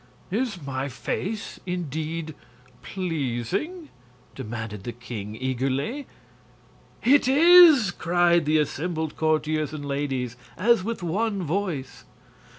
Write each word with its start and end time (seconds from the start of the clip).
"Is 0.31 0.59
my 0.59 0.89
face 0.89 1.59
indeed 1.67 2.33
pleasing?" 2.81 3.89
demanded 4.33 4.83
the 4.83 4.91
king, 4.93 5.35
eagerly. 5.39 6.07
"It 7.03 7.27
is!" 7.27 7.91
cried 7.91 8.45
the 8.45 8.57
assembled 8.57 9.15
courtiers 9.15 9.73
and 9.75 9.85
ladies, 9.85 10.37
as 10.57 10.83
with 10.83 11.03
one 11.03 11.43
voice. 11.43 12.05